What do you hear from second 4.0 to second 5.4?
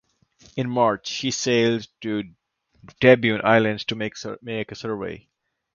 a survey.